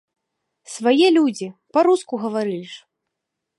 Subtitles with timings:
[0.75, 1.47] Свае людзі,
[1.77, 2.83] па-руску гаварылі ж!